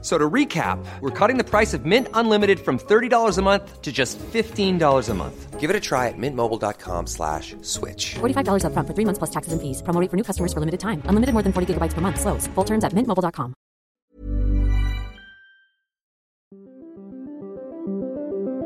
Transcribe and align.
So 0.00 0.16
to 0.16 0.30
recap, 0.30 0.78
we're 1.00 1.10
cutting 1.10 1.38
the 1.38 1.44
price 1.44 1.74
of 1.74 1.84
Mint 1.84 2.06
Unlimited 2.14 2.60
from 2.60 2.78
$30 2.78 3.36
a 3.36 3.42
month 3.42 3.82
to 3.82 3.90
just 3.90 4.16
$15 4.32 5.08
a 5.08 5.14
month. 5.14 5.58
Give 5.58 5.70
it 5.70 5.74
a 5.74 5.80
try 5.80 6.06
at 6.06 6.14
mintmobile.com 6.16 7.08
slash 7.08 7.56
switch. 7.62 8.14
$45 8.20 8.62
upfront 8.62 8.86
for 8.86 8.94
three 8.94 9.04
months 9.04 9.18
plus 9.18 9.30
taxes 9.30 9.52
and 9.52 9.60
fees. 9.60 9.82
Promo 9.82 10.00
rate 10.00 10.08
for 10.10 10.16
new 10.16 10.22
customers 10.22 10.52
for 10.52 10.60
limited 10.60 10.78
time. 10.78 11.02
Unlimited 11.06 11.32
more 11.34 11.42
than 11.42 11.52
40 11.52 11.74
gigabytes 11.74 11.94
per 11.94 12.00
month. 12.00 12.20
Slows. 12.20 12.46
Full 12.54 12.64
terms 12.64 12.84
at 12.84 12.92
mintmobile.com. 12.94 13.54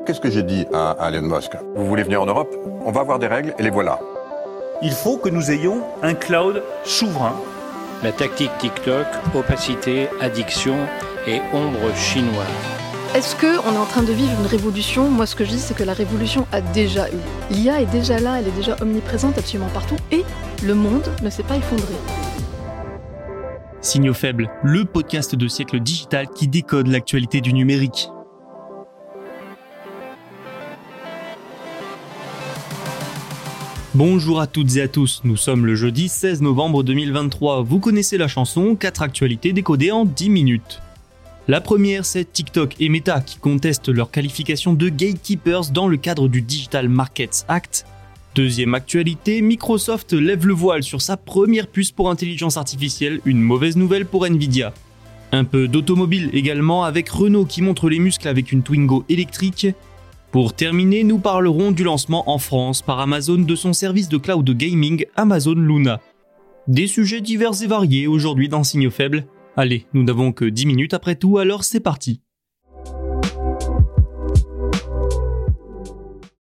Qu'est-ce 0.05 0.21
que 0.21 0.31
j'ai 0.31 0.43
dit 0.43 0.67
à, 0.75 0.91
à 0.91 1.11
Elon 1.11 1.23
Musk 1.23 1.53
Vous 1.77 1.87
voulez 1.87 2.03
venir 2.03 2.21
en 2.21 2.27
Europe 2.27 2.53
On 2.85 2.91
va 2.91 3.01
avoir 3.01 3.19
des 3.19 3.29
règles 3.29 3.55
et 3.59 3.63
les 3.63 3.71
voilà. 3.71 4.01
Il 4.83 4.91
faut 4.93 5.17
que 5.17 5.29
nous 5.29 5.51
ayons 5.51 5.83
un 6.03 6.15
cloud 6.15 6.63
souverain. 6.85 7.35
La 8.03 8.11
tactique 8.11 8.51
TikTok, 8.59 9.07
opacité, 9.33 10.09
addiction 10.21 10.75
et 11.29 11.41
ombre 11.53 11.95
chinoise. 11.95 12.49
Est-ce 13.15 13.37
qu'on 13.37 13.75
est 13.75 13.79
en 13.79 13.85
train 13.85 14.03
de 14.03 14.13
vivre 14.13 14.33
une 14.41 14.47
révolution? 14.47 15.09
Moi, 15.09 15.25
ce 15.25 15.37
que 15.37 15.45
je 15.45 15.51
dis, 15.51 15.61
c'est 15.61 15.75
que 15.75 15.85
la 15.85 15.93
révolution 15.93 16.49
a 16.51 16.61
déjà 16.61 17.09
eu. 17.11 17.53
L'IA 17.53 17.81
est 17.81 17.87
déjà 17.87 18.19
là, 18.19 18.41
elle 18.41 18.49
est 18.49 18.57
déjà 18.57 18.75
omniprésente 18.81 19.39
absolument 19.39 19.71
partout, 19.73 19.95
et 20.11 20.25
le 20.65 20.75
monde 20.75 21.09
ne 21.23 21.31
s'est 21.31 21.45
pas 21.45 21.55
effondré. 21.55 21.95
Signaux 23.81 24.15
faibles, 24.15 24.51
le 24.65 24.85
podcast 24.85 25.37
de 25.37 25.47
siècle 25.47 25.79
digital 25.79 26.27
qui 26.35 26.49
décode 26.49 26.89
l'actualité 26.89 27.41
du 27.41 27.53
numérique. 27.53 28.09
Bonjour 33.95 34.41
à 34.41 34.47
toutes 34.47 34.77
et 34.77 34.81
à 34.81 34.89
tous, 34.89 35.21
nous 35.23 35.37
sommes 35.37 35.67
le 35.67 35.75
jeudi 35.75 36.09
16 36.09 36.41
novembre 36.41 36.83
2023. 36.83 37.61
Vous 37.61 37.79
connaissez 37.79 38.17
la 38.17 38.27
chanson, 38.27 38.75
4 38.75 39.03
actualités 39.03 39.53
décodées 39.53 39.93
en 39.93 40.07
10 40.07 40.31
minutes. 40.31 40.81
La 41.47 41.61
première, 41.61 42.07
c'est 42.07 42.33
TikTok 42.33 42.77
et 42.81 42.89
Meta 42.89 43.21
qui 43.21 43.37
contestent 43.37 43.91
leur 43.91 44.11
qualification 44.11 44.73
de 44.73 44.89
gatekeepers 44.89 45.73
dans 45.75 45.89
le 45.89 45.99
cadre 45.99 46.29
du 46.29 46.41
Digital 46.41 46.89
Markets 46.89 47.45
Act. 47.49 47.85
Deuxième 48.35 48.73
actualité, 48.73 49.43
Microsoft 49.43 50.15
lève 50.15 50.47
le 50.47 50.55
voile 50.55 50.83
sur 50.83 51.03
sa 51.03 51.19
première 51.19 51.67
puce 51.67 51.93
pour 51.93 52.09
intelligence 52.09 52.57
artificielle, 52.57 53.21
une 53.27 53.43
mauvaise 53.43 53.77
nouvelle 53.77 54.07
pour 54.07 54.25
Nvidia. 54.25 54.73
Un 55.33 55.45
peu 55.45 55.69
d'automobile 55.69 56.31
également 56.33 56.85
avec 56.85 57.11
Renault 57.11 57.45
qui 57.45 57.61
montre 57.61 57.91
les 57.91 57.99
muscles 57.99 58.29
avec 58.29 58.53
une 58.53 58.63
Twingo 58.63 59.05
électrique. 59.11 59.67
Pour 60.33 60.55
terminer, 60.55 61.05
nous 61.05 61.19
parlerons 61.19 61.73
du 61.73 61.85
lancement 61.85 62.31
en 62.31 62.39
France 62.39 62.81
par 62.81 63.01
Amazon 63.01 63.37
de 63.37 63.55
son 63.55 63.75
service 63.75 64.09
de 64.09 64.17
cloud 64.17 64.49
gaming 64.51 65.05
Amazon 65.15 65.53
Luna. 65.53 66.01
Des 66.69 66.87
sujets 66.87 67.21
divers 67.21 67.63
et 67.63 67.67
variés 67.67 68.07
aujourd'hui 68.07 68.49
dans 68.49 68.65
Signaux 68.65 68.91
Faibles. 68.91 69.27
Allez, 69.59 69.85
nous 69.93 70.05
n'avons 70.05 70.33
que 70.33 70.47
10 70.47 70.65
minutes 70.65 70.95
après 70.95 71.17
tout, 71.17 71.37
alors 71.37 71.65
c'est 71.65 71.81
parti. 71.81 72.23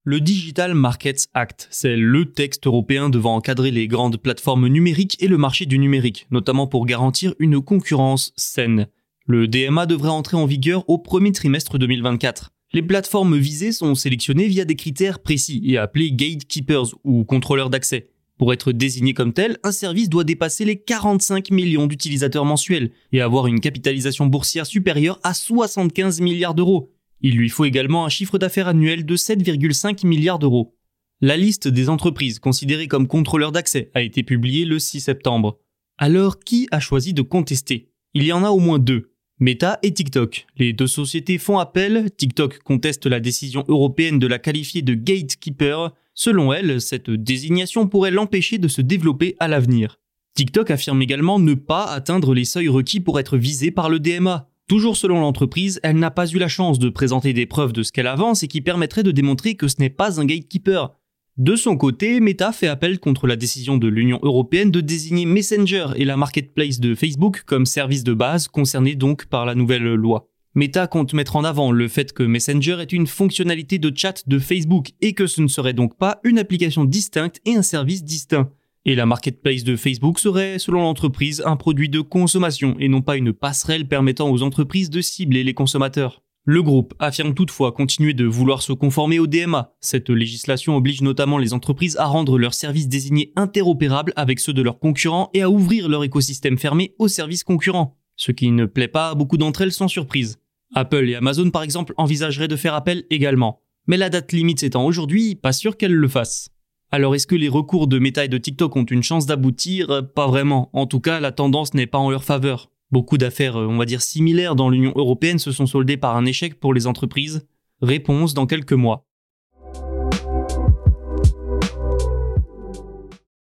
Le 0.03 0.21
Digital 0.21 0.73
Markets 0.73 1.27
Act, 1.35 1.67
c'est 1.69 1.97
le 1.97 2.31
texte 2.31 2.65
européen 2.65 3.11
devant 3.11 3.35
encadrer 3.35 3.69
les 3.69 3.87
grandes 3.87 4.17
plateformes 4.17 4.69
numériques 4.69 5.21
et 5.21 5.27
le 5.27 5.37
marché 5.37 5.67
du 5.67 5.77
numérique, 5.77 6.25
notamment 6.31 6.65
pour 6.65 6.87
garantir 6.87 7.35
une 7.37 7.61
concurrence 7.61 8.33
saine. 8.37 8.87
Le 9.27 9.47
DMA 9.47 9.85
devrait 9.85 10.09
entrer 10.09 10.35
en 10.35 10.47
vigueur 10.47 10.83
au 10.89 10.97
premier 10.97 11.31
trimestre 11.31 11.77
2024. 11.77 12.53
Les 12.77 12.83
plateformes 12.83 13.35
visées 13.35 13.71
sont 13.71 13.95
sélectionnées 13.95 14.47
via 14.47 14.63
des 14.63 14.75
critères 14.75 15.17
précis 15.17 15.63
et 15.65 15.79
appelés 15.79 16.11
gatekeepers 16.11 16.93
ou 17.03 17.23
contrôleurs 17.23 17.71
d'accès. 17.71 18.11
Pour 18.37 18.53
être 18.53 18.71
désigné 18.71 19.15
comme 19.15 19.33
tel, 19.33 19.57
un 19.63 19.71
service 19.71 20.09
doit 20.09 20.23
dépasser 20.23 20.63
les 20.63 20.75
45 20.75 21.49
millions 21.49 21.87
d'utilisateurs 21.87 22.45
mensuels 22.45 22.91
et 23.11 23.19
avoir 23.19 23.47
une 23.47 23.61
capitalisation 23.61 24.27
boursière 24.27 24.67
supérieure 24.67 25.19
à 25.23 25.33
75 25.33 26.21
milliards 26.21 26.53
d'euros. 26.53 26.93
Il 27.21 27.35
lui 27.35 27.49
faut 27.49 27.65
également 27.65 28.05
un 28.05 28.09
chiffre 28.09 28.37
d'affaires 28.37 28.67
annuel 28.67 29.07
de 29.07 29.17
7,5 29.17 30.05
milliards 30.05 30.37
d'euros. 30.37 30.77
La 31.19 31.35
liste 31.35 31.67
des 31.67 31.89
entreprises 31.89 32.37
considérées 32.37 32.87
comme 32.87 33.07
contrôleurs 33.07 33.51
d'accès 33.51 33.89
a 33.95 34.03
été 34.03 34.21
publiée 34.21 34.65
le 34.65 34.77
6 34.77 34.99
septembre. 34.99 35.57
Alors, 35.97 36.37
qui 36.37 36.67
a 36.69 36.79
choisi 36.79 37.15
de 37.15 37.23
contester? 37.23 37.89
Il 38.13 38.21
y 38.21 38.31
en 38.31 38.43
a 38.43 38.51
au 38.51 38.59
moins 38.59 38.77
deux. 38.77 39.09
Meta 39.39 39.77
et 39.83 39.93
TikTok. 39.93 40.47
Les 40.57 40.73
deux 40.73 40.87
sociétés 40.87 41.37
font 41.37 41.59
appel, 41.59 42.09
TikTok 42.17 42.57
conteste 42.63 43.05
la 43.05 43.19
décision 43.19 43.63
européenne 43.67 44.17
de 44.17 44.25
la 44.25 44.39
qualifier 44.39 44.81
de 44.81 44.95
gatekeeper. 44.95 45.93
Selon 46.15 46.51
elle, 46.51 46.81
cette 46.81 47.11
désignation 47.11 47.87
pourrait 47.87 48.09
l'empêcher 48.09 48.57
de 48.57 48.67
se 48.67 48.81
développer 48.81 49.35
à 49.39 49.47
l'avenir. 49.47 49.99
TikTok 50.33 50.71
affirme 50.71 51.03
également 51.03 51.37
ne 51.37 51.53
pas 51.53 51.85
atteindre 51.85 52.33
les 52.33 52.45
seuils 52.45 52.67
requis 52.67 52.99
pour 52.99 53.19
être 53.19 53.37
visé 53.37 53.69
par 53.69 53.91
le 53.91 53.99
DMA. 53.99 54.49
Toujours 54.67 54.97
selon 54.97 55.19
l'entreprise, 55.19 55.79
elle 55.83 55.97
n'a 55.97 56.09
pas 56.09 56.27
eu 56.27 56.39
la 56.39 56.47
chance 56.47 56.79
de 56.79 56.89
présenter 56.89 57.33
des 57.33 57.45
preuves 57.45 57.73
de 57.73 57.83
ce 57.83 57.91
qu'elle 57.91 58.07
avance 58.07 58.41
et 58.41 58.47
qui 58.47 58.61
permettraient 58.61 59.03
de 59.03 59.11
démontrer 59.11 59.53
que 59.53 59.67
ce 59.67 59.75
n'est 59.77 59.91
pas 59.91 60.19
un 60.19 60.25
gatekeeper. 60.25 60.95
De 61.37 61.55
son 61.55 61.77
côté, 61.77 62.19
Meta 62.19 62.51
fait 62.51 62.67
appel 62.67 62.99
contre 62.99 63.27
la 63.27 63.35
décision 63.35 63.77
de 63.77 63.87
l'Union 63.87 64.19
européenne 64.23 64.71
de 64.71 64.81
désigner 64.81 65.27
Messenger 65.27 65.89
et 65.95 66.03
la 66.03 66.17
marketplace 66.17 66.79
de 66.79 66.95
Facebook 66.95 67.43
comme 67.45 67.67
service 67.67 68.03
de 68.03 68.15
base 68.15 68.47
concernés 68.47 68.95
donc 68.95 69.27
par 69.27 69.45
la 69.45 69.53
nouvelle 69.53 69.93
loi. 69.93 70.31
Meta 70.55 70.87
compte 70.87 71.13
mettre 71.13 71.35
en 71.35 71.43
avant 71.43 71.71
le 71.71 71.87
fait 71.87 72.11
que 72.11 72.23
Messenger 72.23 72.77
est 72.79 72.91
une 72.91 73.05
fonctionnalité 73.05 73.77
de 73.77 73.95
chat 73.95 74.27
de 74.27 74.39
Facebook 74.39 74.93
et 75.01 75.13
que 75.13 75.27
ce 75.27 75.43
ne 75.43 75.47
serait 75.47 75.73
donc 75.73 75.95
pas 75.95 76.19
une 76.23 76.39
application 76.39 76.85
distincte 76.85 77.39
et 77.45 77.53
un 77.53 77.61
service 77.61 78.03
distinct. 78.03 78.49
Et 78.85 78.95
la 78.95 79.05
marketplace 79.05 79.63
de 79.63 79.75
Facebook 79.75 80.17
serait, 80.17 80.57
selon 80.57 80.81
l'entreprise, 80.81 81.43
un 81.45 81.55
produit 81.55 81.89
de 81.89 82.01
consommation 82.01 82.75
et 82.79 82.87
non 82.87 83.03
pas 83.03 83.15
une 83.15 83.31
passerelle 83.31 83.87
permettant 83.87 84.31
aux 84.31 84.41
entreprises 84.41 84.89
de 84.89 85.01
cibler 85.01 85.43
les 85.43 85.53
consommateurs. 85.53 86.23
Le 86.49 86.63
groupe 86.63 86.93
affirme 86.99 87.33
toutefois 87.33 87.73
continuer 87.73 88.13
de 88.13 88.23
vouloir 88.23 88.61
se 88.61 88.71
conformer 88.71 89.19
au 89.19 89.27
DMA. 89.27 89.73
Cette 89.81 90.09
législation 90.09 90.77
oblige 90.77 91.01
notamment 91.01 91.39
les 91.39 91.53
entreprises 91.53 91.97
à 91.97 92.05
rendre 92.05 92.39
leurs 92.39 92.53
services 92.53 92.87
désignés 92.87 93.33
interopérables 93.35 94.13
avec 94.15 94.39
ceux 94.39 94.53
de 94.53 94.61
leurs 94.61 94.79
concurrents 94.79 95.29
et 95.33 95.41
à 95.41 95.49
ouvrir 95.49 95.89
leur 95.89 96.05
écosystème 96.05 96.57
fermé 96.57 96.95
aux 96.99 97.09
services 97.09 97.43
concurrents. 97.43 97.97
Ce 98.15 98.31
qui 98.31 98.49
ne 98.51 98.65
plaît 98.65 98.87
pas 98.87 99.09
à 99.09 99.15
beaucoup 99.15 99.35
d'entre 99.35 99.59
elles 99.59 99.73
sans 99.73 99.89
surprise. 99.89 100.37
Apple 100.73 101.09
et 101.09 101.15
Amazon 101.15 101.49
par 101.49 101.63
exemple 101.63 101.93
envisageraient 101.97 102.47
de 102.47 102.55
faire 102.55 102.75
appel 102.75 103.03
également. 103.09 103.61
Mais 103.85 103.97
la 103.97 104.09
date 104.09 104.31
limite 104.31 104.63
étant 104.63 104.85
aujourd'hui, 104.85 105.35
pas 105.35 105.51
sûr 105.51 105.75
qu'elles 105.75 105.93
le 105.93 106.07
fassent. 106.07 106.51
Alors 106.91 107.13
est-ce 107.13 107.27
que 107.27 107.35
les 107.35 107.49
recours 107.49 107.87
de 107.87 107.99
Meta 107.99 108.23
et 108.23 108.29
de 108.29 108.37
TikTok 108.37 108.73
ont 108.77 108.85
une 108.85 109.03
chance 109.03 109.25
d'aboutir? 109.25 110.01
Pas 110.15 110.27
vraiment. 110.27 110.69
En 110.71 110.87
tout 110.87 111.01
cas, 111.01 111.19
la 111.19 111.33
tendance 111.33 111.73
n'est 111.73 111.87
pas 111.87 111.97
en 111.97 112.09
leur 112.09 112.23
faveur. 112.23 112.71
Beaucoup 112.89 113.17
d'affaires, 113.17 113.57
euh, 113.57 113.67
on 113.67 113.77
va 113.77 113.85
dire, 113.85 114.01
similaires 114.01 114.55
dans 114.55 114.69
l'Union 114.69 114.93
européenne 114.95 115.39
se 115.39 115.51
sont 115.51 115.65
soldées 115.65 115.97
par 115.97 116.15
un 116.15 116.25
échec 116.25 116.57
pour 116.59 116.73
les 116.73 116.87
entreprises. 116.87 117.45
Réponse 117.81 118.33
dans 118.33 118.45
quelques 118.45 118.73
mois. 118.73 119.05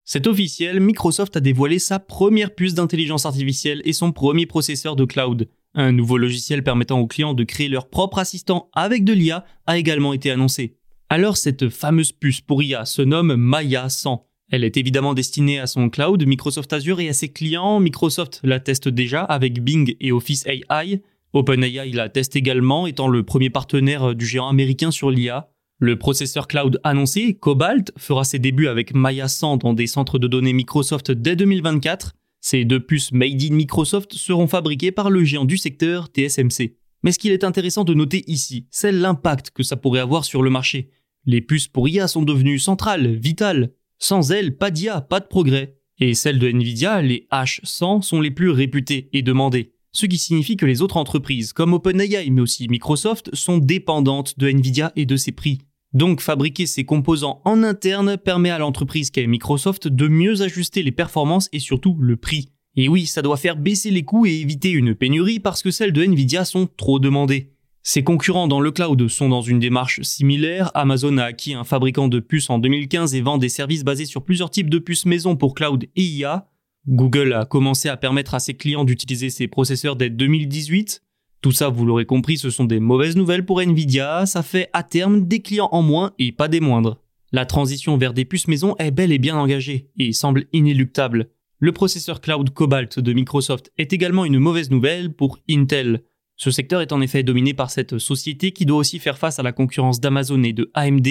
C'est 0.03 0.27
officiel, 0.27 0.79
Microsoft 0.79 1.37
a 1.37 1.39
dévoilé 1.39 1.77
sa 1.77 1.99
première 1.99 2.55
puce 2.55 2.73
d'intelligence 2.73 3.25
artificielle 3.25 3.81
et 3.85 3.93
son 3.93 4.11
premier 4.11 4.45
processeur 4.45 4.95
de 4.95 5.05
cloud. 5.05 5.47
Un 5.73 5.91
nouveau 5.91 6.17
logiciel 6.17 6.63
permettant 6.63 6.99
aux 6.99 7.07
clients 7.07 7.33
de 7.33 7.43
créer 7.43 7.67
leur 7.67 7.89
propre 7.89 8.19
assistant 8.19 8.69
avec 8.73 9.03
de 9.03 9.13
l'IA 9.13 9.45
a 9.67 9.77
également 9.77 10.13
été 10.13 10.31
annoncé. 10.31 10.77
Alors 11.09 11.37
cette 11.37 11.69
fameuse 11.69 12.11
puce 12.11 12.41
pour 12.41 12.63
IA 12.63 12.85
se 12.85 13.01
nomme 13.01 13.35
Maya 13.35 13.89
100. 13.89 14.25
Elle 14.51 14.63
est 14.63 14.77
évidemment 14.77 15.13
destinée 15.13 15.59
à 15.59 15.67
son 15.67 15.89
cloud 15.89 16.25
Microsoft 16.25 16.71
Azure 16.71 16.99
et 16.99 17.09
à 17.09 17.13
ses 17.13 17.29
clients. 17.29 17.79
Microsoft 17.79 18.39
la 18.43 18.59
teste 18.59 18.87
déjà 18.87 19.21
avec 19.21 19.63
Bing 19.63 19.95
et 19.99 20.11
Office 20.11 20.45
AI. 20.45 21.01
OpenAI 21.33 21.91
la 21.91 22.09
teste 22.09 22.35
également, 22.35 22.87
étant 22.87 23.07
le 23.07 23.23
premier 23.23 23.49
partenaire 23.49 24.15
du 24.15 24.25
géant 24.25 24.47
américain 24.47 24.91
sur 24.91 25.09
l'IA. 25.09 25.49
Le 25.79 25.97
processeur 25.97 26.47
cloud 26.47 26.79
annoncé, 26.83 27.33
Cobalt, 27.33 27.91
fera 27.97 28.23
ses 28.23 28.39
débuts 28.39 28.67
avec 28.67 28.93
Maya 28.93 29.27
100 29.27 29.57
dans 29.57 29.73
des 29.73 29.87
centres 29.87 30.19
de 30.19 30.27
données 30.27 30.53
Microsoft 30.53 31.11
dès 31.11 31.35
2024. 31.35 32.13
Ces 32.39 32.63
deux 32.63 32.79
puces 32.79 33.11
made 33.11 33.41
in 33.41 33.55
Microsoft 33.55 34.13
seront 34.13 34.47
fabriquées 34.47 34.91
par 34.91 35.09
le 35.09 35.23
géant 35.25 35.43
du 35.43 35.57
secteur 35.57 36.07
TSMC. 36.07 36.77
Mais 37.03 37.11
ce 37.11 37.19
qu'il 37.19 37.33
est 37.33 37.43
intéressant 37.43 37.83
de 37.83 37.93
noter 37.93 38.23
ici, 38.27 38.67
c'est 38.71 38.91
l'impact 38.91 39.51
que 39.51 39.63
ça 39.63 39.75
pourrait 39.75 39.99
avoir 39.99 40.23
sur 40.23 40.41
le 40.41 40.49
marché. 40.49 40.91
Les 41.25 41.41
puces 41.41 41.67
pour 41.67 41.89
IA 41.89 42.07
sont 42.07 42.21
devenues 42.21 42.59
centrales, 42.59 43.15
vitales. 43.15 43.71
Sans 43.99 44.31
elles, 44.31 44.57
pas 44.57 44.71
d'IA, 44.71 45.01
pas 45.01 45.19
de 45.19 45.27
progrès. 45.27 45.77
Et 45.99 46.13
celles 46.13 46.39
de 46.39 46.49
Nvidia, 46.49 47.01
les 47.01 47.27
H100, 47.31 48.01
sont 48.01 48.19
les 48.19 48.31
plus 48.31 48.49
réputées 48.49 49.09
et 49.13 49.21
demandées. 49.21 49.71
Ce 49.93 50.05
qui 50.05 50.17
signifie 50.17 50.57
que 50.57 50.65
les 50.65 50.81
autres 50.81 50.97
entreprises, 50.97 51.53
comme 51.53 51.73
OpenAI 51.73 52.29
mais 52.29 52.41
aussi 52.41 52.67
Microsoft, 52.67 53.33
sont 53.33 53.59
dépendantes 53.59 54.37
de 54.37 54.49
Nvidia 54.49 54.91
et 54.97 55.05
de 55.05 55.15
ses 55.15 55.31
prix. 55.31 55.59
Donc 55.93 56.19
fabriquer 56.19 56.65
ces 56.65 56.83
composants 56.83 57.41
en 57.45 57.63
interne 57.63 58.17
permet 58.17 58.49
à 58.49 58.59
l'entreprise 58.59 59.09
qu'est 59.09 59.25
Microsoft 59.25 59.87
de 59.87 60.09
mieux 60.09 60.41
ajuster 60.41 60.83
les 60.83 60.91
performances 60.91 61.47
et 61.53 61.59
surtout 61.59 61.95
le 62.01 62.17
prix. 62.17 62.49
Et 62.75 62.89
oui, 62.89 63.05
ça 63.05 63.21
doit 63.21 63.37
faire 63.37 63.55
baisser 63.55 63.89
les 63.89 64.03
coûts 64.03 64.25
et 64.25 64.33
éviter 64.33 64.71
une 64.71 64.95
pénurie 64.95 65.39
parce 65.39 65.61
que 65.61 65.71
celles 65.71 65.93
de 65.93 66.03
Nvidia 66.03 66.43
sont 66.43 66.67
trop 66.67 66.99
demandées. 66.99 67.54
Ses 67.87 68.03
concurrents 68.03 68.47
dans 68.47 68.61
le 68.61 68.71
cloud 68.71 69.07
sont 69.09 69.29
dans 69.29 69.43
une 69.43 69.59
démarche 69.59 70.01
similaire. 70.01 70.71
Amazon 70.73 71.19
a 71.19 71.25
acquis 71.25 71.53
un 71.53 71.63
fabricant 71.63 72.07
de 72.07 72.19
puces 72.19 72.49
en 72.49 72.57
2015 72.57 73.13
et 73.13 73.21
vend 73.21 73.37
des 73.37 73.47
services 73.47 73.83
basés 73.83 74.05
sur 74.05 74.23
plusieurs 74.23 74.49
types 74.49 74.71
de 74.71 74.79
puces 74.79 75.05
maison 75.05 75.35
pour 75.35 75.53
cloud 75.53 75.85
et 75.95 76.01
IA. 76.01 76.49
Google 76.87 77.33
a 77.33 77.45
commencé 77.45 77.87
à 77.87 77.95
permettre 77.95 78.33
à 78.33 78.39
ses 78.39 78.55
clients 78.55 78.85
d'utiliser 78.85 79.29
ses 79.29 79.47
processeurs 79.47 79.95
dès 79.95 80.09
2018. 80.09 81.03
Tout 81.41 81.51
ça, 81.51 81.69
vous 81.69 81.85
l'aurez 81.85 82.07
compris, 82.07 82.39
ce 82.39 82.49
sont 82.49 82.65
des 82.65 82.79
mauvaises 82.79 83.15
nouvelles 83.15 83.45
pour 83.45 83.61
Nvidia. 83.61 84.25
Ça 84.25 84.41
fait 84.41 84.67
à 84.73 84.81
terme 84.81 85.27
des 85.27 85.43
clients 85.43 85.69
en 85.71 85.83
moins 85.83 86.13
et 86.17 86.31
pas 86.31 86.47
des 86.47 86.61
moindres. 86.61 86.97
La 87.31 87.45
transition 87.45 87.97
vers 87.97 88.15
des 88.15 88.25
puces 88.25 88.47
maison 88.47 88.75
est 88.79 88.89
bel 88.89 89.11
et 89.11 89.19
bien 89.19 89.37
engagée 89.37 89.91
et 89.99 90.11
semble 90.11 90.47
inéluctable. 90.53 91.29
Le 91.59 91.71
processeur 91.71 92.19
cloud 92.19 92.49
Cobalt 92.49 92.99
de 92.99 93.13
Microsoft 93.13 93.71
est 93.77 93.93
également 93.93 94.25
une 94.25 94.39
mauvaise 94.39 94.71
nouvelle 94.71 95.13
pour 95.13 95.37
Intel. 95.47 96.01
Ce 96.37 96.51
secteur 96.51 96.81
est 96.81 96.91
en 96.91 97.01
effet 97.01 97.23
dominé 97.23 97.53
par 97.53 97.71
cette 97.71 97.97
société 97.97 98.51
qui 98.51 98.65
doit 98.65 98.77
aussi 98.77 98.99
faire 98.99 99.17
face 99.17 99.39
à 99.39 99.43
la 99.43 99.53
concurrence 99.53 100.01
d'Amazon 100.01 100.43
et 100.43 100.53
de 100.53 100.69
AMD. 100.73 101.07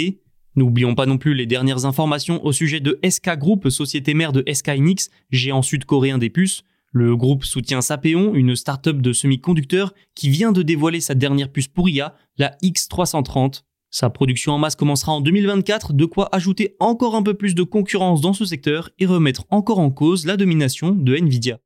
N'oublions 0.56 0.94
pas 0.94 1.06
non 1.06 1.18
plus 1.18 1.34
les 1.34 1.46
dernières 1.46 1.86
informations 1.86 2.44
au 2.44 2.52
sujet 2.52 2.80
de 2.80 3.00
SK 3.08 3.38
Group, 3.38 3.68
société 3.70 4.14
mère 4.14 4.32
de 4.32 4.44
SK 4.52 4.68
Hynix, 4.68 5.10
géant 5.30 5.62
sud-coréen 5.62 6.18
des 6.18 6.30
puces. 6.30 6.62
Le 6.92 7.16
groupe 7.16 7.44
soutient 7.44 7.80
Sapéon, 7.80 8.34
une 8.34 8.54
start-up 8.54 8.98
de 8.98 9.12
semi-conducteurs 9.12 9.94
qui 10.14 10.28
vient 10.28 10.52
de 10.52 10.62
dévoiler 10.62 11.00
sa 11.00 11.14
dernière 11.14 11.50
puce 11.50 11.66
pour 11.66 11.88
IA, 11.88 12.14
la 12.38 12.56
X330. 12.62 13.62
Sa 13.90 14.10
production 14.10 14.52
en 14.52 14.58
masse 14.58 14.76
commencera 14.76 15.12
en 15.12 15.20
2024, 15.20 15.92
de 15.92 16.04
quoi 16.04 16.28
ajouter 16.32 16.76
encore 16.78 17.16
un 17.16 17.22
peu 17.22 17.34
plus 17.34 17.54
de 17.54 17.62
concurrence 17.62 18.20
dans 18.20 18.32
ce 18.32 18.44
secteur 18.44 18.90
et 18.98 19.06
remettre 19.06 19.44
encore 19.50 19.80
en 19.80 19.90
cause 19.90 20.26
la 20.26 20.36
domination 20.36 20.90
de 20.90 21.16
Nvidia. 21.16 21.58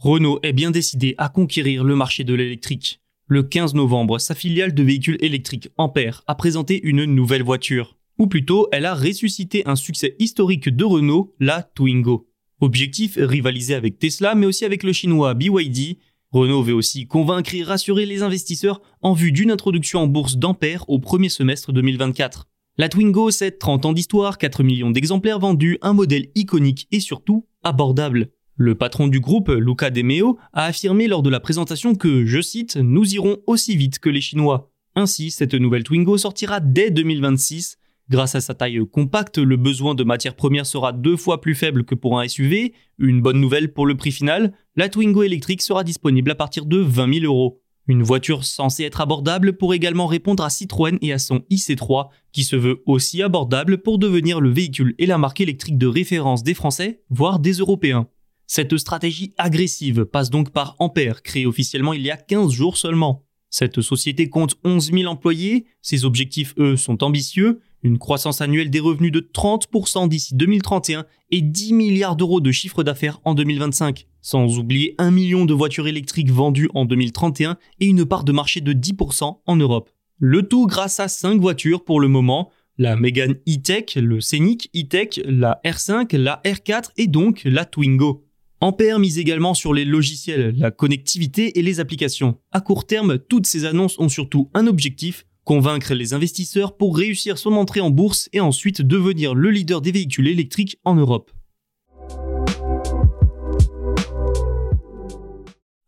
Renault 0.00 0.38
est 0.44 0.52
bien 0.52 0.70
décidé 0.70 1.16
à 1.18 1.28
conquérir 1.28 1.82
le 1.82 1.96
marché 1.96 2.22
de 2.22 2.32
l'électrique. 2.32 3.00
Le 3.26 3.42
15 3.42 3.74
novembre, 3.74 4.20
sa 4.20 4.36
filiale 4.36 4.72
de 4.72 4.84
véhicules 4.84 5.18
électriques 5.18 5.70
Ampère 5.76 6.22
a 6.28 6.36
présenté 6.36 6.80
une 6.84 7.04
nouvelle 7.04 7.42
voiture. 7.42 7.96
Ou 8.16 8.28
plutôt, 8.28 8.68
elle 8.70 8.86
a 8.86 8.94
ressuscité 8.94 9.64
un 9.66 9.74
succès 9.74 10.14
historique 10.20 10.68
de 10.68 10.84
Renault, 10.84 11.34
la 11.40 11.64
Twingo. 11.64 12.28
Objectif, 12.60 13.18
rivaliser 13.20 13.74
avec 13.74 13.98
Tesla 13.98 14.36
mais 14.36 14.46
aussi 14.46 14.64
avec 14.64 14.84
le 14.84 14.92
chinois 14.92 15.34
BYD 15.34 15.98
Renault 16.30 16.62
veut 16.62 16.74
aussi 16.74 17.06
convaincre 17.08 17.54
et 17.54 17.64
rassurer 17.64 18.06
les 18.06 18.22
investisseurs 18.22 18.82
en 19.02 19.14
vue 19.14 19.32
d'une 19.32 19.50
introduction 19.50 20.00
en 20.00 20.06
bourse 20.06 20.36
d'Ampère 20.36 20.88
au 20.88 21.00
premier 21.00 21.28
semestre 21.28 21.72
2024. 21.72 22.46
La 22.76 22.88
Twingo, 22.88 23.32
c'est 23.32 23.58
30 23.58 23.86
ans 23.86 23.92
d'histoire, 23.92 24.38
4 24.38 24.62
millions 24.62 24.90
d'exemplaires 24.90 25.40
vendus, 25.40 25.78
un 25.82 25.94
modèle 25.94 26.28
iconique 26.36 26.86
et 26.92 27.00
surtout 27.00 27.46
abordable. 27.64 28.30
Le 28.60 28.74
patron 28.74 29.06
du 29.06 29.20
groupe, 29.20 29.50
Luca 29.50 29.88
De 29.88 30.02
Meo, 30.02 30.36
a 30.52 30.64
affirmé 30.64 31.06
lors 31.06 31.22
de 31.22 31.30
la 31.30 31.38
présentation 31.38 31.94
que, 31.94 32.26
je 32.26 32.40
cite, 32.40 32.76
nous 32.76 33.14
irons 33.14 33.38
aussi 33.46 33.76
vite 33.76 34.00
que 34.00 34.10
les 34.10 34.20
Chinois. 34.20 34.72
Ainsi, 34.96 35.30
cette 35.30 35.54
nouvelle 35.54 35.84
Twingo 35.84 36.18
sortira 36.18 36.58
dès 36.58 36.90
2026 36.90 37.78
Grâce 38.10 38.34
à 38.34 38.40
sa 38.40 38.54
taille 38.54 38.80
compacte, 38.90 39.38
le 39.38 39.56
besoin 39.56 39.94
de 39.94 40.02
matières 40.02 40.34
premières 40.34 40.66
sera 40.66 40.92
deux 40.92 41.16
fois 41.16 41.40
plus 41.40 41.54
faible 41.54 41.84
que 41.84 41.94
pour 41.94 42.18
un 42.18 42.26
SUV. 42.26 42.74
Une 42.98 43.20
bonne 43.20 43.40
nouvelle 43.40 43.72
pour 43.72 43.86
le 43.86 43.96
prix 43.96 44.10
final, 44.10 44.54
la 44.74 44.88
Twingo 44.88 45.22
électrique 45.22 45.62
sera 45.62 45.84
disponible 45.84 46.32
à 46.32 46.34
partir 46.34 46.66
de 46.66 46.78
20 46.78 47.20
000 47.20 47.26
euros. 47.26 47.60
Une 47.86 48.02
voiture 48.02 48.44
censée 48.44 48.82
être 48.82 49.00
abordable 49.00 49.56
pour 49.56 49.72
également 49.72 50.06
répondre 50.06 50.42
à 50.42 50.50
Citroën 50.50 50.98
et 51.00 51.12
à 51.12 51.20
son 51.20 51.44
IC3, 51.50 52.08
qui 52.32 52.42
se 52.42 52.56
veut 52.56 52.82
aussi 52.86 53.22
abordable 53.22 53.78
pour 53.78 53.98
devenir 53.98 54.40
le 54.40 54.50
véhicule 54.50 54.96
et 54.98 55.06
la 55.06 55.16
marque 55.16 55.40
électrique 55.40 55.78
de 55.78 55.86
référence 55.86 56.42
des 56.42 56.54
Français, 56.54 57.02
voire 57.08 57.38
des 57.38 57.52
Européens. 57.52 58.08
Cette 58.50 58.78
stratégie 58.78 59.34
agressive 59.36 60.06
passe 60.06 60.30
donc 60.30 60.52
par 60.52 60.74
Ampère, 60.78 61.22
créée 61.22 61.44
officiellement 61.44 61.92
il 61.92 62.00
y 62.00 62.10
a 62.10 62.16
15 62.16 62.50
jours 62.50 62.78
seulement. 62.78 63.26
Cette 63.50 63.82
société 63.82 64.30
compte 64.30 64.56
11 64.64 64.90
000 64.90 65.04
employés, 65.04 65.66
ses 65.82 66.06
objectifs, 66.06 66.54
eux, 66.58 66.74
sont 66.78 67.04
ambitieux, 67.04 67.60
une 67.82 67.98
croissance 67.98 68.40
annuelle 68.40 68.70
des 68.70 68.80
revenus 68.80 69.12
de 69.12 69.20
30% 69.20 70.08
d'ici 70.08 70.34
2031 70.34 71.04
et 71.30 71.42
10 71.42 71.74
milliards 71.74 72.16
d'euros 72.16 72.40
de 72.40 72.50
chiffre 72.50 72.82
d'affaires 72.82 73.20
en 73.26 73.34
2025, 73.34 74.06
sans 74.22 74.58
oublier 74.58 74.94
1 74.96 75.10
million 75.10 75.44
de 75.44 75.52
voitures 75.52 75.86
électriques 75.86 76.30
vendues 76.30 76.70
en 76.74 76.86
2031 76.86 77.58
et 77.80 77.86
une 77.86 78.06
part 78.06 78.24
de 78.24 78.32
marché 78.32 78.62
de 78.62 78.72
10% 78.72 79.40
en 79.44 79.56
Europe. 79.56 79.90
Le 80.18 80.48
tout 80.48 80.66
grâce 80.66 81.00
à 81.00 81.08
5 81.08 81.38
voitures 81.38 81.84
pour 81.84 82.00
le 82.00 82.08
moment, 82.08 82.50
la 82.78 82.96
Megane 82.96 83.36
E-Tech, 83.46 83.96
le 83.96 84.22
Scenic 84.22 84.70
E-Tech, 84.74 85.20
la 85.26 85.60
R5, 85.66 86.16
la 86.16 86.40
R4 86.46 86.92
et 86.96 87.08
donc 87.08 87.42
la 87.44 87.66
Twingo. 87.66 88.24
Ampère 88.60 88.98
mise 88.98 89.18
également 89.18 89.54
sur 89.54 89.72
les 89.72 89.84
logiciels, 89.84 90.52
la 90.58 90.72
connectivité 90.72 91.60
et 91.60 91.62
les 91.62 91.78
applications. 91.78 92.38
À 92.50 92.60
court 92.60 92.88
terme, 92.88 93.16
toutes 93.16 93.46
ces 93.46 93.64
annonces 93.64 93.96
ont 94.00 94.08
surtout 94.08 94.50
un 94.52 94.66
objectif, 94.66 95.26
convaincre 95.44 95.94
les 95.94 96.12
investisseurs 96.12 96.76
pour 96.76 96.96
réussir 96.96 97.38
son 97.38 97.52
entrée 97.52 97.80
en 97.80 97.90
bourse 97.90 98.28
et 98.32 98.40
ensuite 98.40 98.82
devenir 98.82 99.36
le 99.36 99.52
leader 99.52 99.80
des 99.80 99.92
véhicules 99.92 100.26
électriques 100.26 100.80
en 100.84 100.96
Europe. 100.96 101.30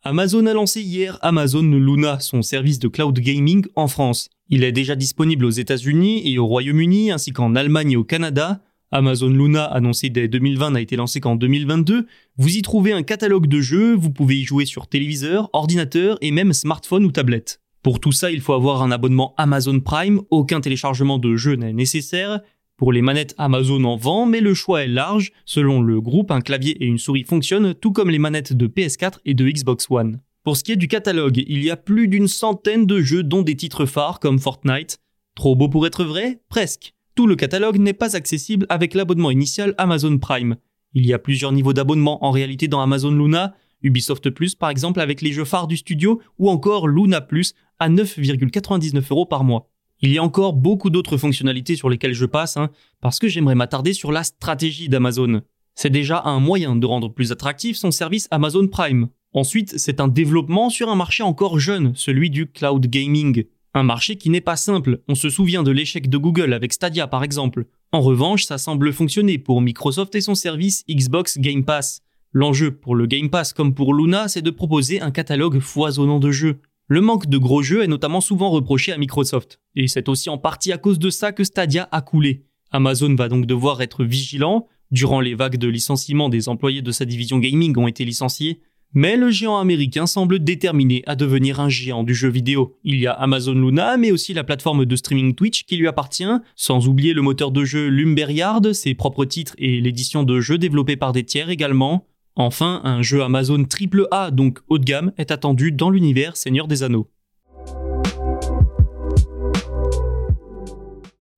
Amazon 0.03 0.47
a 0.47 0.55
lancé 0.55 0.81
hier 0.81 1.19
Amazon 1.23 1.63
Luna, 1.63 2.21
son 2.21 2.41
service 2.41 2.79
de 2.79 2.87
cloud 2.87 3.19
gaming 3.19 3.67
en 3.75 3.89
France. 3.89 4.29
Il 4.49 4.63
est 4.63 4.73
déjà 4.73 4.95
disponible 4.95 5.45
aux 5.45 5.51
États-Unis 5.51 6.23
et 6.25 6.39
au 6.39 6.47
Royaume-Uni 6.47 7.11
ainsi 7.11 7.33
qu'en 7.33 7.57
Allemagne 7.57 7.93
et 7.93 7.97
au 7.97 8.05
Canada. 8.05 8.63
Amazon 8.93 9.29
Luna, 9.29 9.65
annoncé 9.65 10.11
dès 10.11 10.27
2020, 10.27 10.73
n'a 10.73 10.81
été 10.81 10.97
lancé 10.97 11.21
qu'en 11.21 11.37
2022. 11.37 12.07
Vous 12.37 12.57
y 12.57 12.63
trouvez 12.63 12.93
un 12.93 13.05
catalogue 13.05 13.47
de 13.47 13.61
jeux, 13.61 13.95
vous 13.95 14.11
pouvez 14.11 14.39
y 14.41 14.45
jouer 14.45 14.67
sur 14.67 14.89
téléviseur, 14.89 15.49
ordinateur 15.53 16.19
et 16.21 16.33
même 16.33 16.53
smartphone 16.53 17.05
ou 17.05 17.13
tablette. 17.13 17.61
Pour 17.83 18.01
tout 18.01 18.13
ça, 18.13 18.33
il 18.33 18.41
faut 18.41 18.53
avoir 18.53 18.83
un 18.83 18.91
abonnement 18.91 19.35
Amazon 19.39 19.79
Prime, 19.79 20.21
aucun 20.31 20.61
téléchargement 20.61 21.19
de 21.19 21.37
jeu 21.37 21.55
n'est 21.55 21.73
nécessaire. 21.73 22.41
Pour 22.77 22.93
les 22.93 23.01
manettes, 23.01 23.35
Amazon 23.39 23.85
en 23.85 23.97
vend, 23.97 24.27
mais 24.27 24.41
le 24.41 24.55
choix 24.55 24.83
est 24.83 24.89
large. 24.89 25.33
Selon 25.45 25.83
le 25.83 26.01
groupe, 26.01 26.31
un 26.33 26.41
clavier 26.41 26.73
et 26.83 26.87
une 26.87 26.99
souris 26.99 27.25
fonctionnent, 27.25 27.75
tout 27.75 27.93
comme 27.93 28.11
les 28.11 28.19
manettes 28.19 28.55
de 28.55 28.67
PS4 28.67 29.19
et 29.25 29.35
de 29.35 29.49
Xbox 29.49 29.87
One. 29.89 30.21
Pour 30.43 30.57
ce 30.57 30.65
qui 30.65 30.73
est 30.73 30.77
du 30.77 30.89
catalogue, 30.89 31.45
il 31.47 31.63
y 31.63 31.71
a 31.71 31.77
plus 31.77 32.09
d'une 32.09 32.27
centaine 32.27 32.87
de 32.87 33.01
jeux 33.03 33.23
dont 33.23 33.43
des 33.43 33.57
titres 33.57 33.87
phares 33.87 34.19
comme 34.19 34.39
Fortnite. 34.39 34.99
Trop 35.37 35.55
beau 35.55 35.69
pour 35.69 35.87
être 35.87 36.05
vrai? 36.05 36.41
Presque. 36.49 36.95
Tout 37.15 37.27
le 37.27 37.37
catalogue 37.37 37.79
n'est 37.79 37.93
pas 37.93 38.17
accessible 38.17 38.67
avec 38.69 38.95
l'abonnement 38.95 39.31
initial 39.31 39.75
Amazon 39.79 40.19
Prime. 40.19 40.57
Il 40.95 41.07
y 41.07 41.13
a 41.13 41.19
plusieurs 41.19 41.53
niveaux 41.53 41.73
d'abonnement 41.73 42.25
en 42.25 42.31
réalité 42.31 42.69
dans 42.69 42.81
Amazon 42.81 43.13
Luna, 43.13 43.55
Ubisoft 43.83 44.31
Plus 44.31 44.55
par 44.55 44.71
exemple 44.71 45.01
avec 45.01 45.21
les 45.23 45.33
jeux 45.33 45.45
phares 45.45 45.67
du 45.67 45.77
studio 45.77 46.21
ou 46.39 46.51
encore 46.51 46.89
Luna 46.89 47.21
Plus 47.21 47.55
à 47.79 47.89
9,99 47.89 49.03
euros 49.11 49.27
par 49.27 49.45
mois. 49.45 49.69
Il 50.03 50.13
y 50.13 50.19
a 50.19 50.23
encore 50.23 50.55
beaucoup 50.55 50.89
d'autres 50.89 51.19
fonctionnalités 51.19 51.77
sur 51.77 51.91
lesquelles 51.91 52.15
je 52.15 52.25
passe, 52.25 52.57
hein, 52.57 52.71
parce 53.01 53.19
que 53.19 53.29
j'aimerais 53.29 53.55
m'attarder 53.55 53.93
sur 53.93 54.13
la 54.13 54.25
stratégie 54.25 54.89
d'Amazon. 54.89 55.43
C'est 55.75 55.91
déjà 55.91 56.23
un 56.25 56.41
moyen 56.41 56.75
de 56.75 56.87
rendre 56.87 57.13
plus 57.13 57.33
attractif 57.33 57.77
son 57.77 57.91
service 57.91 58.27
Amazon 58.31 58.67
Prime. 58.67 59.09
Ensuite, 59.33 59.79
c'est 59.79 60.01
un 60.01 60.09
développement 60.09 60.71
sur 60.71 60.89
un 60.89 60.97
marché 60.97 61.23
encore 61.23 61.59
jeune, 61.59 61.93
celui 61.95 62.31
du 62.31 62.47
cloud 62.47 62.87
gaming. 62.87 63.45
Un 63.73 63.85
marché 63.85 64.17
qui 64.17 64.31
n'est 64.31 64.41
pas 64.41 64.57
simple, 64.57 65.01
on 65.07 65.15
se 65.15 65.31
souvient 65.31 65.63
de 65.63 65.71
l'échec 65.71 66.11
de 66.11 66.19
Google 66.19 66.55
avec 66.55 66.73
Stadia 66.73 67.07
par 67.07 67.23
exemple. 67.23 67.67
En 67.93 68.01
revanche, 68.01 68.45
ça 68.45 68.59
semble 68.59 68.93
fonctionner 68.93 69.39
pour 69.39 69.61
Microsoft 69.61 70.15
et 70.17 70.21
son 70.21 70.35
service 70.35 70.85
Xbox 70.91 71.39
Game 71.39 71.65
Pass. 71.65 72.03
L'enjeu 72.33 72.73
pour 72.73 72.97
le 72.97 73.07
Game 73.07 73.31
Pass 73.31 73.53
comme 73.53 73.75
pour 73.75 73.95
Luna, 73.95 74.27
c'est 74.27 74.43
de 74.43 74.51
proposer 74.51 75.01
un 75.01 75.13
catalogue 75.13 75.61
foisonnant 75.61 76.19
de 76.19 76.33
jeux. 76.33 76.61
Le 76.89 77.01
manque 77.01 77.29
de 77.29 77.39
gros 77.39 77.63
jeux 77.63 77.85
est 77.85 77.89
notamment 77.89 78.21
souvent 78.21 78.51
reproché 78.51 78.93
à 78.93 78.99
Microsoft, 78.99 79.61
et 79.77 79.87
c'est 79.87 80.09
aussi 80.09 80.29
en 80.31 80.39
partie 80.39 80.73
à 80.73 80.79
cause 80.79 80.99
de 80.99 81.11
ça 81.11 81.31
que 81.31 81.45
Stadia 81.45 81.89
a 81.93 82.01
coulé. 82.01 82.45
Amazon 82.73 83.15
va 83.15 83.29
donc 83.29 83.47
devoir 83.47 83.83
être 83.83 84.03
vigilant, 84.03 84.67
durant 84.91 85.21
les 85.21 85.37
vagues 85.37 85.59
de 85.59 85.69
licenciements 85.69 86.29
des 86.29 86.49
employés 86.49 86.83
de 86.83 86.91
sa 86.91 87.05
division 87.05 87.39
gaming 87.39 87.77
ont 87.79 87.87
été 87.87 88.05
licenciés, 88.05 88.61
mais 88.93 89.17
le 89.17 89.31
géant 89.31 89.59
américain 89.59 90.07
semble 90.07 90.39
déterminé 90.39 91.03
à 91.07 91.17
devenir 91.17 91.61
un 91.61 91.69
géant 91.69 92.03
du 92.03 92.15
jeu 92.15 92.29
vidéo. 92.29 92.77
Il 92.85 92.97
y 92.97 93.07
a 93.07 93.13
Amazon 93.13 93.55
Luna, 93.55 93.97
mais 93.97 94.11
aussi 94.11 94.35
la 94.35 94.45
plateforme 94.45 94.85
de 94.85 94.97
streaming 94.97 95.35
Twitch 95.35 95.65
qui 95.65 95.77
lui 95.77 95.89
appartient, 95.89 96.25
sans 96.57 96.89
oublier 96.89 97.13
le 97.13 97.23
moteur 97.23 97.51
de 97.51 97.65
jeu 97.65 97.89
Lumberiard, 97.89 98.61
ses 98.73 98.95
propres 98.95 99.25
titres 99.25 99.55
et 99.59 99.81
l'édition 99.81 100.23
de 100.23 100.41
jeux 100.41 100.59
développés 100.59 100.97
par 100.97 101.13
des 101.13 101.25
tiers 101.25 101.51
également. 101.51 102.07
Enfin, 102.37 102.81
un 102.85 103.03
jeu 103.03 103.23
Amazon 103.23 103.65
AAA, 103.65 104.31
donc 104.31 104.61
haut 104.69 104.79
de 104.79 104.85
gamme, 104.85 105.13
est 105.19 105.31
attendu 105.31 105.73
dans 105.73 105.91
l'univers 105.91 106.37
Seigneur 106.37 106.69
des 106.69 106.83
Anneaux. 106.83 107.09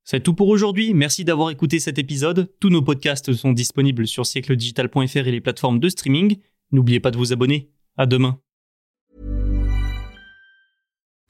C'est 0.05 0.21
tout 0.21 0.35
pour 0.35 0.49
aujourd'hui, 0.49 0.93
merci 0.93 1.25
d'avoir 1.25 1.49
écouté 1.49 1.81
cet 1.81 1.99
épisode. 1.99 2.51
Tous 2.61 2.69
nos 2.69 2.83
podcasts 2.83 3.33
sont 3.33 3.53
disponibles 3.53 4.07
sur 4.07 4.27
siècledigital.fr 4.27 5.17
et 5.17 5.31
les 5.31 5.41
plateformes 5.41 5.81
de 5.81 5.89
streaming. 5.89 6.37
N'oubliez 6.73 7.01
pas 7.01 7.11
de 7.11 7.19
vous 7.19 7.33
abonner. 7.33 7.71
À 7.97 8.07
demain. 8.07 8.41